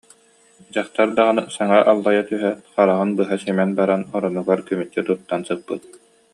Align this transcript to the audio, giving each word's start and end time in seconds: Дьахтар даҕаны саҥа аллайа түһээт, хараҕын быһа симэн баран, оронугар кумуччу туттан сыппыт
Дьахтар 0.73 1.09
даҕаны 1.17 1.43
саҥа 1.55 1.79
аллайа 1.91 2.23
түһээт, 2.29 2.59
хараҕын 2.73 3.09
быһа 3.17 3.35
симэн 3.43 3.69
баран, 3.79 4.01
оронугар 4.15 4.59
кумуччу 4.67 5.01
туттан 5.07 5.41
сыппыт 5.47 5.81